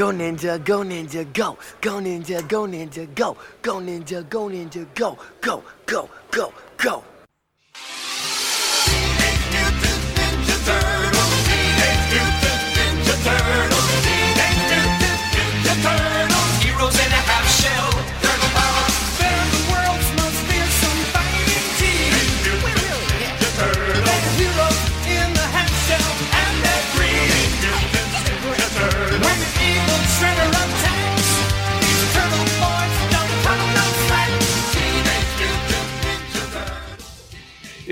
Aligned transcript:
Go 0.00 0.10
ninja, 0.12 0.56
go 0.64 0.82
ninja, 0.82 1.30
go. 1.34 1.58
Go 1.82 2.00
ninja, 2.00 2.40
go 2.48 2.66
ninja, 2.66 3.06
go. 3.14 3.36
Go 3.60 3.74
ninja, 3.80 4.26
go 4.30 4.48
ninja, 4.48 4.86
go. 4.94 5.18
Go, 5.42 5.62
go, 5.84 6.08
go, 6.30 6.54
go. 6.78 7.09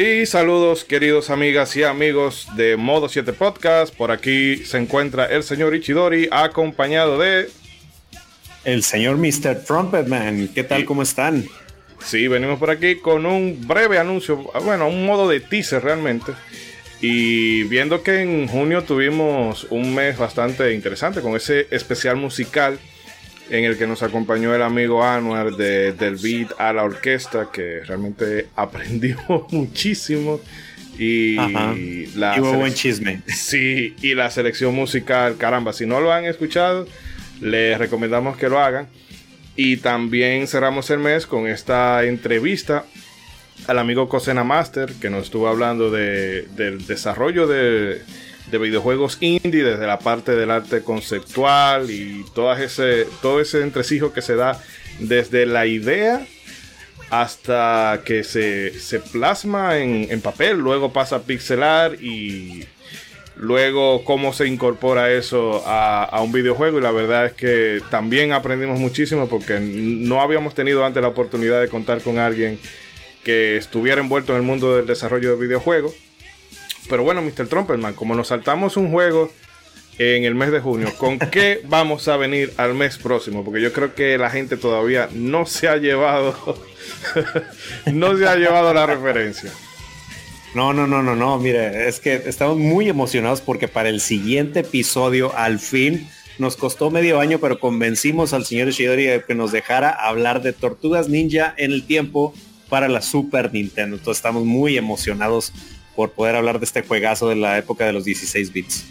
Y 0.00 0.26
saludos 0.26 0.84
queridos 0.84 1.28
amigas 1.28 1.74
y 1.76 1.82
amigos 1.82 2.46
de 2.54 2.76
Modo 2.76 3.08
7 3.08 3.32
Podcast. 3.32 3.92
Por 3.92 4.12
aquí 4.12 4.58
se 4.58 4.78
encuentra 4.78 5.26
el 5.26 5.42
señor 5.42 5.74
Ichidori 5.74 6.28
acompañado 6.30 7.18
de... 7.18 7.48
El 8.64 8.84
señor 8.84 9.16
Mr. 9.16 9.64
Trumpetman, 9.66 10.50
¿qué 10.54 10.62
tal? 10.62 10.82
Y- 10.82 10.84
¿Cómo 10.84 11.02
están? 11.02 11.46
Sí, 12.00 12.28
venimos 12.28 12.60
por 12.60 12.70
aquí 12.70 12.94
con 13.00 13.26
un 13.26 13.66
breve 13.66 13.98
anuncio, 13.98 14.36
bueno, 14.64 14.86
un 14.86 15.04
modo 15.04 15.28
de 15.28 15.40
teaser 15.40 15.82
realmente. 15.82 16.30
Y 17.00 17.64
viendo 17.64 18.04
que 18.04 18.22
en 18.22 18.46
junio 18.46 18.84
tuvimos 18.84 19.66
un 19.70 19.96
mes 19.96 20.16
bastante 20.16 20.74
interesante 20.74 21.20
con 21.22 21.34
ese 21.34 21.66
especial 21.72 22.14
musical 22.14 22.78
en 23.50 23.64
el 23.64 23.76
que 23.78 23.86
nos 23.86 24.02
acompañó 24.02 24.54
el 24.54 24.62
amigo 24.62 25.02
Anwar 25.04 25.52
de, 25.56 25.92
del 25.92 26.16
beat 26.16 26.52
a 26.58 26.72
la 26.72 26.84
orquesta, 26.84 27.48
que 27.52 27.80
realmente 27.84 28.48
aprendimos 28.56 29.50
muchísimo. 29.52 30.40
Y 30.98 31.38
Ajá. 31.38 31.74
la 32.16 32.36
Y 32.36 32.40
hubo 32.40 32.52
selec- 32.54 32.58
buen 32.58 32.74
chisme. 32.74 33.22
Sí, 33.28 33.94
y 34.02 34.14
la 34.14 34.30
selección 34.30 34.74
musical, 34.74 35.36
caramba, 35.36 35.72
si 35.72 35.86
no 35.86 36.00
lo 36.00 36.12
han 36.12 36.24
escuchado, 36.24 36.88
les 37.40 37.78
recomendamos 37.78 38.36
que 38.36 38.48
lo 38.48 38.58
hagan. 38.58 38.88
Y 39.54 39.76
también 39.78 40.46
cerramos 40.46 40.90
el 40.90 40.98
mes 40.98 41.26
con 41.26 41.46
esta 41.48 42.04
entrevista 42.04 42.84
al 43.66 43.78
amigo 43.78 44.08
Cosena 44.08 44.44
Master, 44.44 44.92
que 45.00 45.10
nos 45.10 45.24
estuvo 45.24 45.48
hablando 45.48 45.90
de- 45.90 46.42
del 46.56 46.86
desarrollo 46.86 47.46
de, 47.46 48.00
de 48.50 48.58
videojuegos 48.58 49.18
indie, 49.20 49.64
desde 49.64 49.86
la 49.86 49.98
parte 49.98 50.34
del 50.34 50.50
arte 50.50 50.82
conceptual 50.82 51.90
y 51.90 52.24
todo 52.34 52.52
ese, 52.56 53.06
todo 53.22 53.40
ese 53.40 53.62
entresijo 53.62 54.12
que 54.12 54.22
se 54.22 54.36
da 54.36 54.60
desde 54.98 55.46
la 55.46 55.66
idea 55.66 56.26
hasta 57.10 58.02
que 58.04 58.24
se, 58.24 58.78
se 58.78 59.00
plasma 59.00 59.78
en, 59.78 60.08
en 60.10 60.20
papel, 60.20 60.58
luego 60.58 60.92
pasa 60.92 61.16
a 61.16 61.22
pixelar 61.22 61.94
y 62.02 62.64
luego 63.36 64.04
cómo 64.04 64.32
se 64.32 64.46
incorpora 64.46 65.12
eso 65.12 65.62
a, 65.66 66.04
a 66.04 66.20
un 66.22 66.32
videojuego 66.32 66.78
y 66.78 66.82
la 66.82 66.90
verdad 66.90 67.26
es 67.26 67.32
que 67.32 67.80
también 67.90 68.32
aprendimos 68.32 68.78
muchísimo 68.78 69.28
porque 69.28 69.58
no 69.60 70.20
habíamos 70.20 70.54
tenido 70.54 70.84
antes 70.84 71.00
la 71.02 71.08
oportunidad 71.08 71.60
de 71.60 71.68
contar 71.68 72.02
con 72.02 72.18
alguien 72.18 72.58
que 73.24 73.56
estuviera 73.56 74.00
envuelto 74.00 74.32
en 74.32 74.38
el 74.38 74.44
mundo 74.44 74.76
del 74.76 74.86
desarrollo 74.86 75.36
de 75.36 75.46
videojuegos. 75.46 75.94
Pero 76.88 77.02
bueno, 77.02 77.22
Mr. 77.22 77.48
Trumpetman, 77.48 77.94
como 77.94 78.14
nos 78.14 78.28
saltamos 78.28 78.76
un 78.76 78.90
juego 78.90 79.30
en 79.98 80.24
el 80.24 80.34
mes 80.34 80.52
de 80.52 80.60
junio, 80.60 80.92
¿con 80.96 81.18
qué 81.30 81.60
vamos 81.66 82.08
a 82.08 82.16
venir 82.16 82.52
al 82.56 82.74
mes 82.74 82.98
próximo? 82.98 83.44
Porque 83.44 83.60
yo 83.60 83.72
creo 83.72 83.94
que 83.94 84.16
la 84.16 84.30
gente 84.30 84.56
todavía 84.56 85.08
no 85.12 85.46
se 85.46 85.68
ha 85.68 85.76
llevado, 85.76 86.34
no 87.92 88.16
se 88.16 88.26
ha 88.26 88.36
llevado 88.36 88.72
la 88.72 88.86
referencia. 88.86 89.52
No, 90.54 90.72
no, 90.72 90.86
no, 90.86 91.02
no, 91.02 91.14
no. 91.14 91.38
Mire, 91.38 91.88
es 91.88 92.00
que 92.00 92.22
estamos 92.26 92.56
muy 92.56 92.88
emocionados 92.88 93.40
porque 93.40 93.68
para 93.68 93.90
el 93.90 94.00
siguiente 94.00 94.60
episodio, 94.60 95.36
al 95.36 95.58
fin, 95.58 96.08
nos 96.38 96.56
costó 96.56 96.90
medio 96.90 97.20
año, 97.20 97.38
pero 97.38 97.60
convencimos 97.60 98.32
al 98.32 98.46
señor 98.46 98.68
Ishidori 98.68 99.04
de 99.04 99.24
que 99.24 99.34
nos 99.34 99.52
dejara 99.52 99.90
hablar 99.90 100.40
de 100.40 100.52
Tortugas 100.52 101.08
Ninja 101.08 101.54
en 101.58 101.72
el 101.72 101.86
tiempo 101.86 102.32
para 102.68 102.88
la 102.88 103.02
Super 103.02 103.52
Nintendo. 103.52 103.96
Entonces 103.96 104.18
estamos 104.18 104.44
muy 104.44 104.78
emocionados 104.78 105.52
por 105.98 106.12
poder 106.12 106.36
hablar 106.36 106.60
de 106.60 106.64
este 106.64 106.82
juegazo 106.82 107.28
de 107.28 107.34
la 107.34 107.58
época 107.58 107.84
de 107.84 107.92
los 107.92 108.04
16 108.04 108.52
bits. 108.52 108.84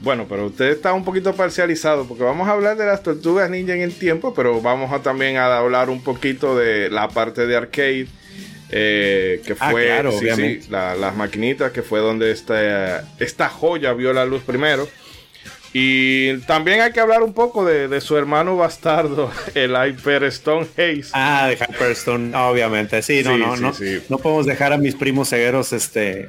Bueno, 0.00 0.26
pero 0.28 0.46
usted 0.46 0.66
está 0.70 0.92
un 0.92 1.04
poquito 1.04 1.34
parcializado 1.34 2.06
porque 2.06 2.22
vamos 2.22 2.46
a 2.46 2.52
hablar 2.52 2.76
de 2.76 2.86
las 2.86 3.02
tortugas 3.02 3.50
ninja 3.50 3.74
en 3.74 3.80
el 3.80 3.92
tiempo, 3.92 4.32
pero 4.32 4.60
vamos 4.60 4.92
a 4.92 5.02
también 5.02 5.38
a 5.38 5.58
hablar 5.58 5.90
un 5.90 6.00
poquito 6.04 6.56
de 6.56 6.88
la 6.88 7.08
parte 7.08 7.48
de 7.48 7.56
arcade. 7.56 8.06
eh, 8.74 9.42
que 9.44 9.54
Ah, 9.58 9.70
fue 9.70 9.86
claro, 9.86 10.12
sí, 10.12 10.18
sí, 10.20 10.24
obviamente. 10.24 10.66
la- 10.70 10.94
las 10.94 11.14
maquinitas, 11.14 11.72
que 11.72 11.82
fue 11.82 11.98
donde 12.00 12.30
esta, 12.30 13.06
esta 13.18 13.48
joya 13.50 13.92
vio 13.92 14.12
la 14.14 14.24
luz 14.24 14.40
primero. 14.44 14.88
Y 15.74 16.36
también 16.40 16.80
hay 16.82 16.92
que 16.92 17.00
hablar 17.00 17.22
un 17.22 17.32
poco 17.32 17.64
de, 17.64 17.88
de 17.88 18.00
su 18.02 18.16
hermano 18.16 18.56
bastardo, 18.56 19.30
el 19.54 19.74
Hyper 19.74 20.24
Stone 20.24 20.66
Haze. 20.76 21.06
Ah, 21.14 21.48
de 21.48 21.54
Hyperstone, 21.54 22.36
obviamente. 22.36 23.00
Sí, 23.02 23.22
no, 23.24 23.34
Sí, 23.34 23.38
no, 23.40 23.56
sí, 23.56 23.62
no. 23.62 23.72
sí. 23.74 24.02
No 24.08 24.18
podemos 24.18 24.46
dejar 24.46 24.72
a 24.72 24.78
mis 24.78 24.94
primos 24.94 25.30
cegueros 25.30 25.72
este 25.72 26.28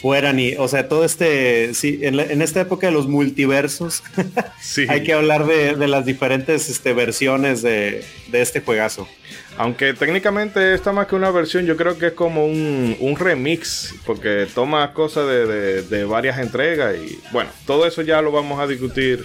fuera 0.00 0.32
ni, 0.32 0.54
o 0.54 0.68
sea, 0.68 0.88
todo 0.88 1.04
este, 1.04 1.74
sí, 1.74 1.98
en, 2.02 2.16
la- 2.16 2.24
en 2.24 2.40
esta 2.42 2.60
época 2.60 2.86
de 2.86 2.92
los 2.92 3.08
multiversos, 3.08 4.02
Sí. 4.60 4.86
hay 4.88 5.02
que 5.02 5.12
hablar 5.12 5.46
de, 5.46 5.74
de 5.74 5.88
las 5.88 6.04
diferentes 6.06 6.68
este, 6.68 6.92
versiones 6.92 7.62
de, 7.62 8.04
de 8.28 8.40
este 8.40 8.60
juegazo. 8.60 9.08
Aunque 9.56 9.92
técnicamente 9.94 10.72
esta 10.74 10.92
más 10.92 11.08
que 11.08 11.16
una 11.16 11.32
versión, 11.32 11.66
yo 11.66 11.76
creo 11.76 11.98
que 11.98 12.06
es 12.08 12.12
como 12.12 12.46
un, 12.46 12.96
un 13.00 13.16
remix, 13.16 13.92
porque 14.06 14.46
toma 14.54 14.92
cosas 14.92 15.26
de, 15.26 15.46
de- 15.46 15.82
de 15.82 16.04
varias 16.04 16.38
entregas 16.38 16.94
y 16.96 17.18
bueno, 17.32 17.50
todo 17.66 17.84
eso 17.86 18.02
ya 18.02 18.22
lo 18.22 18.30
vamos 18.30 18.60
a 18.60 18.66
discutir 18.68 19.24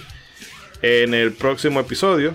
en 0.82 1.14
el 1.14 1.32
próximo 1.34 1.78
episodio, 1.78 2.34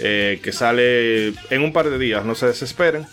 eh, 0.00 0.40
que 0.42 0.50
sale 0.50 1.28
en 1.50 1.62
un 1.62 1.72
par 1.72 1.88
de 1.88 1.98
días, 1.98 2.24
no 2.24 2.34
se 2.34 2.46
desesperen. 2.46 3.06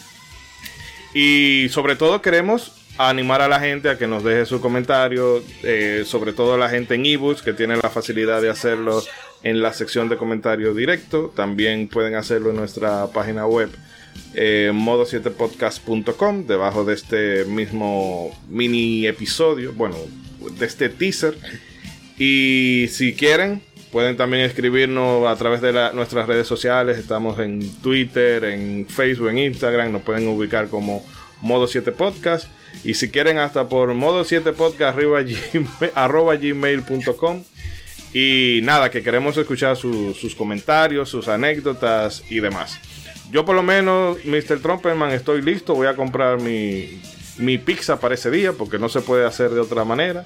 Y 1.13 1.67
sobre 1.69 1.95
todo 1.95 2.21
queremos 2.21 2.73
animar 2.99 3.41
a 3.41 3.47
la 3.47 3.61
gente 3.61 3.89
a 3.89 3.97
que 3.97 4.07
nos 4.07 4.25
deje 4.25 4.45
su 4.45 4.59
comentario, 4.59 5.41
eh, 5.63 6.03
sobre 6.05 6.33
todo 6.33 6.57
la 6.57 6.67
gente 6.67 6.95
en 6.95 7.05
ebooks 7.05 7.41
que 7.41 7.53
tiene 7.53 7.77
la 7.77 7.89
facilidad 7.89 8.41
de 8.41 8.49
hacerlo 8.49 9.01
en 9.41 9.61
la 9.61 9.71
sección 9.71 10.09
de 10.09 10.17
comentarios 10.17 10.75
directo. 10.75 11.31
También 11.33 11.87
pueden 11.87 12.15
hacerlo 12.15 12.49
en 12.49 12.57
nuestra 12.57 13.07
página 13.07 13.47
web 13.47 13.69
eh, 14.33 14.71
modo7podcast.com, 14.73 16.45
debajo 16.45 16.83
de 16.83 16.93
este 16.93 17.45
mismo 17.45 18.37
mini 18.49 19.07
episodio, 19.07 19.71
bueno, 19.71 19.95
de 20.59 20.65
este 20.65 20.89
teaser. 20.89 21.37
Y 22.17 22.87
si 22.91 23.13
quieren, 23.13 23.61
pueden 23.93 24.17
también 24.17 24.43
escribirnos 24.43 25.25
a 25.25 25.37
través 25.37 25.61
de 25.61 25.71
nuestras 25.93 26.27
redes 26.27 26.47
sociales. 26.47 26.97
Estamos 26.97 27.39
en 27.39 27.61
Twitter, 27.81 28.43
en 28.43 28.85
Facebook, 28.89 29.29
en 29.29 29.37
Instagram. 29.37 29.93
Nos 29.93 30.01
pueden 30.01 30.27
ubicar 30.27 30.67
como 30.67 31.01
Modo 31.41 31.67
7 31.67 31.91
Podcast. 31.91 32.47
Y 32.83 32.93
si 32.93 33.09
quieren, 33.09 33.37
hasta 33.39 33.67
por 33.67 33.93
Modo 33.93 34.23
7 34.23 34.53
Podcast 34.53 34.97
arriba 34.97 35.19
arroba 35.95 36.35
gmail.com. 36.35 37.43
Y 38.13 38.59
nada, 38.63 38.89
que 38.89 39.03
queremos 39.03 39.37
escuchar 39.37 39.75
su- 39.77 40.13
sus 40.13 40.33
comentarios, 40.35 41.09
sus 41.09 41.27
anécdotas 41.27 42.23
y 42.29 42.39
demás. 42.39 42.79
Yo 43.31 43.45
por 43.45 43.55
lo 43.55 43.61
menos, 43.63 44.17
Mr. 44.25 44.59
Trumpetman, 44.61 45.11
estoy 45.11 45.41
listo. 45.43 45.75
Voy 45.75 45.87
a 45.87 45.95
comprar 45.95 46.39
mi, 46.41 46.99
mi 47.37 47.57
pizza 47.59 47.99
para 47.99 48.15
ese 48.15 48.31
día 48.31 48.53
porque 48.53 48.79
no 48.79 48.89
se 48.89 49.01
puede 49.01 49.25
hacer 49.27 49.51
de 49.51 49.59
otra 49.59 49.83
manera. 49.85 50.25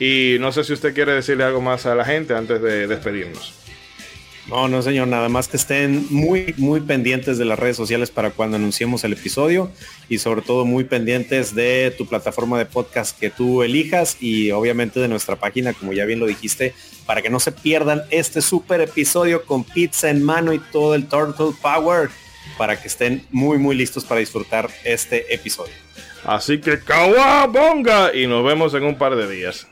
Y 0.00 0.36
no 0.40 0.52
sé 0.52 0.64
si 0.64 0.72
usted 0.72 0.94
quiere 0.94 1.12
decirle 1.12 1.44
algo 1.44 1.60
más 1.60 1.84
a 1.84 1.94
la 1.94 2.04
gente 2.04 2.34
antes 2.34 2.62
de 2.62 2.86
despedirnos. 2.86 3.52
No, 4.48 4.66
no, 4.66 4.80
señor, 4.80 5.08
nada 5.08 5.28
más 5.28 5.46
que 5.46 5.58
estén 5.58 6.06
muy, 6.08 6.54
muy 6.56 6.80
pendientes 6.80 7.36
de 7.36 7.44
las 7.44 7.58
redes 7.58 7.76
sociales 7.76 8.10
para 8.10 8.30
cuando 8.30 8.56
anunciemos 8.56 9.04
el 9.04 9.12
episodio 9.12 9.70
y 10.08 10.18
sobre 10.18 10.40
todo 10.40 10.64
muy 10.64 10.84
pendientes 10.84 11.54
de 11.54 11.94
tu 11.96 12.06
plataforma 12.06 12.58
de 12.58 12.64
podcast 12.64 13.18
que 13.18 13.28
tú 13.28 13.62
elijas 13.62 14.16
y 14.20 14.50
obviamente 14.50 15.00
de 15.00 15.08
nuestra 15.08 15.36
página, 15.36 15.74
como 15.74 15.92
ya 15.92 16.06
bien 16.06 16.18
lo 16.18 16.24
dijiste, 16.24 16.74
para 17.04 17.20
que 17.20 17.28
no 17.28 17.40
se 17.40 17.52
pierdan 17.52 18.04
este 18.10 18.40
super 18.40 18.80
episodio 18.80 19.44
con 19.44 19.64
pizza 19.64 20.08
en 20.08 20.22
mano 20.22 20.54
y 20.54 20.58
todo 20.58 20.94
el 20.94 21.08
Turtle 21.08 21.52
Power, 21.60 22.08
para 22.56 22.80
que 22.80 22.88
estén 22.88 23.26
muy, 23.30 23.58
muy 23.58 23.76
listos 23.76 24.06
para 24.06 24.20
disfrutar 24.20 24.70
este 24.82 25.34
episodio. 25.34 25.74
Así 26.24 26.58
que 26.58 26.80
¡Kawabonga! 26.80 28.14
Y 28.14 28.26
nos 28.26 28.42
vemos 28.42 28.72
en 28.72 28.84
un 28.84 28.96
par 28.96 29.14
de 29.14 29.30
días. 29.30 29.66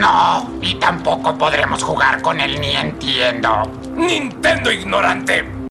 No, 0.00 0.50
y 0.62 0.74
tampoco 0.76 1.36
podremos 1.36 1.82
jugar 1.82 2.20
con 2.22 2.40
él 2.40 2.60
ni 2.60 2.74
entiendo. 2.74 3.62
Nintendo 3.96 4.72
ignorante. 4.72 5.50